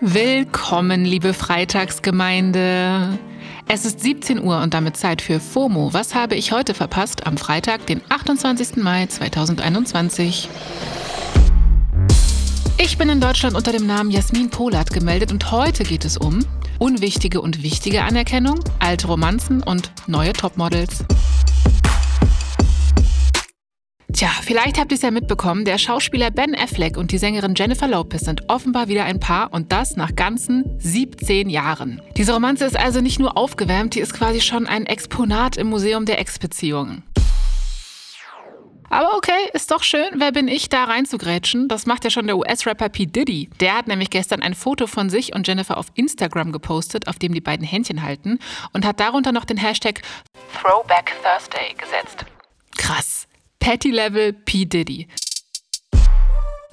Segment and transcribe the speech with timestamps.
[0.00, 3.18] Willkommen, liebe Freitagsgemeinde.
[3.66, 5.92] Es ist 17 Uhr und damit Zeit für FOMO.
[5.92, 8.76] Was habe ich heute verpasst am Freitag, den 28.
[8.76, 10.48] Mai 2021?
[12.78, 16.46] Ich bin in Deutschland unter dem Namen Jasmin Polat gemeldet und heute geht es um
[16.78, 21.04] unwichtige und wichtige Anerkennung, alte Romanzen und neue Topmodels.
[24.10, 27.86] Tja, vielleicht habt ihr es ja mitbekommen, der Schauspieler Ben Affleck und die Sängerin Jennifer
[27.86, 32.00] Lopez sind offenbar wieder ein Paar und das nach ganzen 17 Jahren.
[32.16, 36.06] Diese Romanze ist also nicht nur aufgewärmt, die ist quasi schon ein Exponat im Museum
[36.06, 37.02] der Ex-Beziehungen.
[38.88, 41.68] Aber okay, ist doch schön, wer bin ich, da reinzugrätschen?
[41.68, 43.04] Das macht ja schon der US-Rapper P.
[43.04, 43.50] Diddy.
[43.60, 47.34] Der hat nämlich gestern ein Foto von sich und Jennifer auf Instagram gepostet, auf dem
[47.34, 48.38] die beiden Händchen halten
[48.72, 50.00] und hat darunter noch den Hashtag
[50.58, 52.24] Throwback Thursday gesetzt.
[52.78, 53.28] Krass.
[53.58, 54.64] Patty Level P.
[54.64, 55.08] Diddy.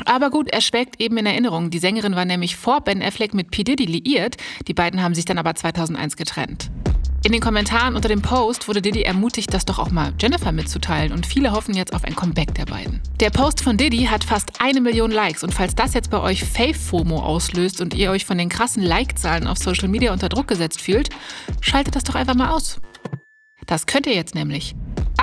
[0.05, 1.70] Aber gut, er schwelgt eben in Erinnerung.
[1.70, 3.63] Die Sängerin war nämlich vor Ben Affleck mit P.
[3.63, 4.38] Diddy liiert.
[4.67, 6.69] Die beiden haben sich dann aber 2001 getrennt.
[7.25, 11.11] In den Kommentaren unter dem Post wurde Diddy ermutigt, das doch auch mal Jennifer mitzuteilen
[11.11, 13.02] und viele hoffen jetzt auf ein Comeback der beiden.
[13.19, 16.44] Der Post von Diddy hat fast eine Million Likes und falls das jetzt bei euch
[16.44, 20.81] Fave-FOMO auslöst und ihr euch von den krassen Like-Zahlen auf Social Media unter Druck gesetzt
[20.81, 21.09] fühlt,
[21.61, 22.80] schaltet das doch einfach mal aus.
[23.66, 24.75] Das könnt ihr jetzt nämlich.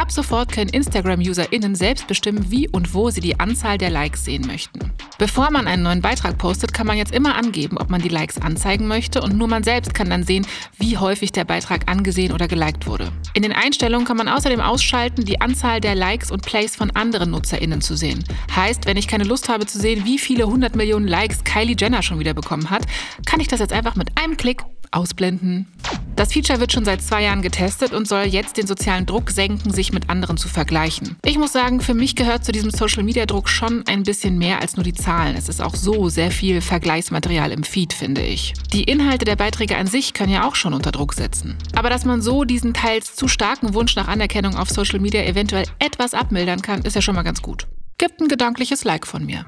[0.03, 4.45] Ab sofort können Instagram-UserInnen selbst bestimmen, wie und wo sie die Anzahl der Likes sehen
[4.49, 4.91] möchten.
[5.17, 8.43] Bevor man einen neuen Beitrag postet, kann man jetzt immer angeben, ob man die Likes
[8.43, 10.45] anzeigen möchte und nur man selbst kann dann sehen,
[10.77, 13.13] wie häufig der Beitrag angesehen oder geliked wurde.
[13.35, 17.31] In den Einstellungen kann man außerdem ausschalten, die Anzahl der Likes und Plays von anderen
[17.31, 18.25] NutzerInnen zu sehen.
[18.57, 22.03] Heißt, wenn ich keine Lust habe zu sehen, wie viele 100 Millionen Likes Kylie Jenner
[22.03, 22.87] schon wieder bekommen hat,
[23.25, 25.67] kann ich das jetzt einfach mit einem Klick ausblenden.
[26.15, 29.73] Das Feature wird schon seit zwei Jahren getestet und soll jetzt den sozialen Druck senken,
[29.73, 31.17] sich mit anderen zu vergleichen.
[31.25, 34.85] Ich muss sagen, für mich gehört zu diesem Social-Media-Druck schon ein bisschen mehr als nur
[34.85, 35.37] die Zahlen.
[35.37, 38.53] Es ist auch so sehr viel Vergleichsmaterial im Feed, finde ich.
[38.73, 41.57] Die Inhalte der Beiträge an sich können ja auch schon unter Druck setzen.
[41.75, 45.65] Aber dass man so diesen teils zu starken Wunsch nach Anerkennung auf Social Media eventuell
[45.79, 47.67] etwas abmildern kann, ist ja schon mal ganz gut.
[47.99, 49.47] Gibt ein gedankliches Like von mir.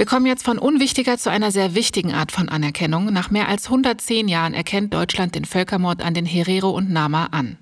[0.00, 3.12] Wir kommen jetzt von unwichtiger zu einer sehr wichtigen Art von Anerkennung.
[3.12, 7.58] Nach mehr als 110 Jahren erkennt Deutschland den Völkermord an den Herero und Nama an.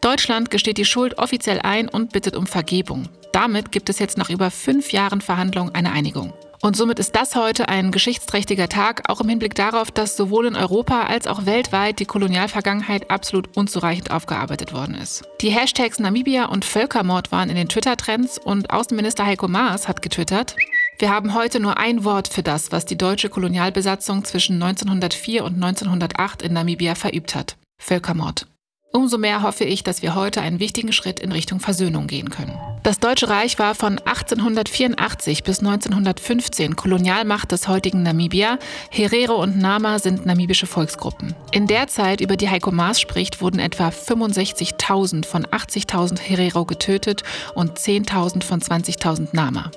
[0.00, 3.08] Deutschland gesteht die Schuld offiziell ein und bittet um Vergebung.
[3.32, 6.32] Damit gibt es jetzt nach über fünf Jahren Verhandlungen eine Einigung.
[6.62, 10.54] Und somit ist das heute ein geschichtsträchtiger Tag, auch im Hinblick darauf, dass sowohl in
[10.54, 15.24] Europa als auch weltweit die Kolonialvergangenheit absolut unzureichend aufgearbeitet worden ist.
[15.40, 20.54] Die Hashtags Namibia und Völkermord waren in den Twitter-Trends und Außenminister Heiko Maas hat getwittert,
[20.98, 25.54] wir haben heute nur ein Wort für das, was die deutsche Kolonialbesatzung zwischen 1904 und
[25.54, 27.56] 1908 in Namibia verübt hat.
[27.78, 28.46] Völkermord.
[28.92, 32.56] Umso mehr hoffe ich, dass wir heute einen wichtigen Schritt in Richtung Versöhnung gehen können.
[32.84, 38.56] Das Deutsche Reich war von 1884 bis 1915 Kolonialmacht des heutigen Namibia.
[38.90, 41.34] Herero und Nama sind namibische Volksgruppen.
[41.50, 47.24] In der Zeit, über die Heiko Maas spricht, wurden etwa 65.000 von 80.000 Herero getötet
[47.56, 49.72] und 10.000 von 20.000 Nama.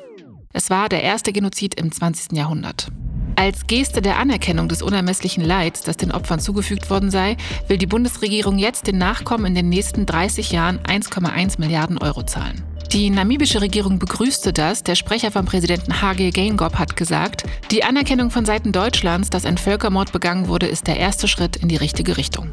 [0.57, 2.31] Es war der erste Genozid im 20.
[2.31, 2.87] Jahrhundert.
[3.35, 7.37] Als Geste der Anerkennung des unermesslichen Leids, das den Opfern zugefügt worden sei,
[7.67, 12.63] will die Bundesregierung jetzt den Nachkommen in den nächsten 30 Jahren 1,1 Milliarden Euro zahlen.
[12.91, 14.81] Die namibische Regierung begrüßte das.
[14.81, 19.59] Der Sprecher vom Präsidenten Hage Geingob hat gesagt, die Anerkennung von Seiten Deutschlands, dass ein
[19.59, 22.49] Völkermord begangen wurde, ist der erste Schritt in die richtige Richtung.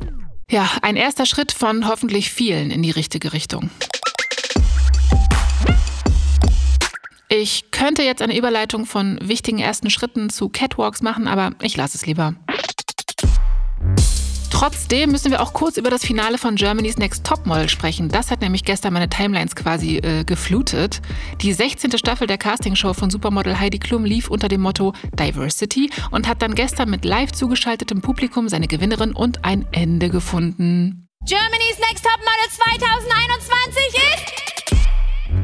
[0.50, 3.70] Ja, ein erster Schritt von hoffentlich vielen in die richtige Richtung.
[7.36, 11.96] Ich könnte jetzt eine Überleitung von wichtigen ersten Schritten zu Catwalks machen, aber ich lasse
[11.96, 12.34] es lieber.
[14.52, 18.08] Trotzdem müssen wir auch kurz über das Finale von Germany's Next Topmodel sprechen.
[18.08, 21.02] Das hat nämlich gestern meine Timelines quasi äh, geflutet.
[21.40, 21.98] Die 16.
[21.98, 26.54] Staffel der Castingshow von Supermodel Heidi Klum lief unter dem Motto Diversity und hat dann
[26.54, 31.08] gestern mit live zugeschaltetem Publikum seine Gewinnerin und ein Ende gefunden.
[31.26, 33.23] Germany's Next Topmodel 2021 ist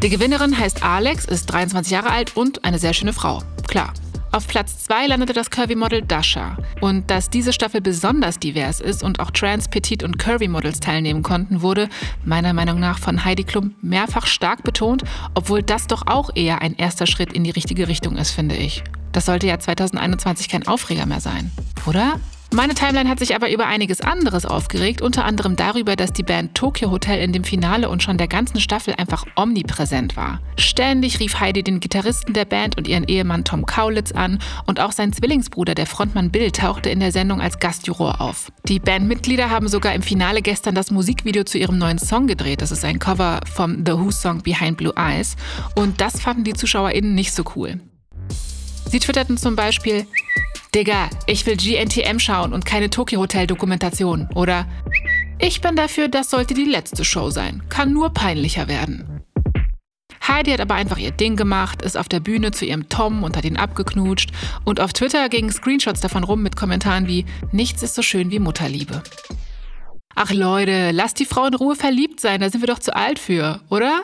[0.03, 3.43] die Gewinnerin heißt Alex, ist 23 Jahre alt und eine sehr schöne Frau.
[3.69, 3.93] Klar.
[4.33, 6.57] Auf Platz 2 landete das Curvy-Model Dasha.
[6.81, 11.63] Und dass diese Staffel besonders divers ist und auch Trans, Petit und Curvy-Models teilnehmen konnten,
[11.63, 11.89] wurde
[12.25, 15.03] meiner Meinung nach von Heidi Klum mehrfach stark betont,
[15.35, 18.85] obwohl das doch auch eher ein erster Schritt in die richtige Richtung ist, finde ich.
[19.13, 21.51] Das sollte ja 2021 kein Aufreger mehr sein,
[21.87, 22.21] oder?
[22.53, 26.57] Meine Timeline hat sich aber über einiges anderes aufgeregt, unter anderem darüber, dass die Band
[26.57, 30.41] Tokyo Hotel in dem Finale und schon der ganzen Staffel einfach omnipräsent war.
[30.57, 34.91] Ständig rief Heidi den Gitarristen der Band und ihren Ehemann Tom Kaulitz an und auch
[34.91, 38.51] sein Zwillingsbruder, der Frontmann Bill, tauchte in der Sendung als Gastjuror auf.
[38.67, 42.63] Die Bandmitglieder haben sogar im Finale gestern das Musikvideo zu ihrem neuen Song gedreht.
[42.63, 45.37] Das ist ein Cover vom The Who Song Behind Blue Eyes
[45.77, 47.79] und das fanden die ZuschauerInnen nicht so cool.
[48.91, 50.05] Sie twitterten zum Beispiel,
[50.75, 54.29] Digga, ich will GNTM schauen und keine Tokyo Hotel Dokumentation.
[54.37, 54.67] Oder
[55.41, 57.63] ich bin dafür, das sollte die letzte Show sein.
[57.69, 59.23] Kann nur peinlicher werden.
[60.29, 63.37] Heidi hat aber einfach ihr Ding gemacht, ist auf der Bühne zu ihrem Tom und
[63.37, 64.31] hat ihn abgeknutscht.
[64.65, 68.39] Und auf Twitter gingen Screenshots davon rum mit Kommentaren wie Nichts ist so schön wie
[68.39, 69.03] Mutterliebe.
[70.15, 73.19] Ach Leute, lasst die Frau in Ruhe verliebt sein, da sind wir doch zu alt
[73.19, 74.03] für, oder?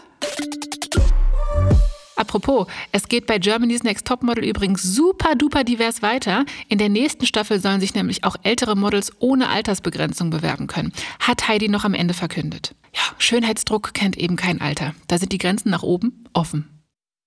[2.17, 6.47] Apropos, es geht bei Germany's Next Topmodel übrigens super duper divers weiter.
[6.69, 10.93] In der nächsten Staffel sollen sich nämlich auch ältere Models ohne Altersbegrenzung bewerben können.
[11.21, 12.75] Hat Heidi noch am Ende verkündet.
[12.95, 14.95] Ja, Schönheitsdruck kennt eben kein Alter.
[15.09, 16.69] Da sind die Grenzen nach oben offen.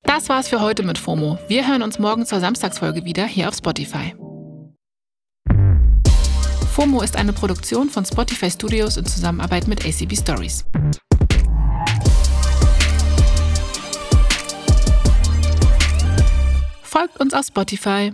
[0.04, 1.38] Das war's für heute mit FOMO.
[1.48, 4.16] Wir hören uns morgen zur Samstagsfolge wieder hier auf Spotify.
[6.74, 10.66] FOMO ist eine Produktion von Spotify Studios in Zusammenarbeit mit ACB Stories.
[17.00, 18.12] Folgt uns auf Spotify.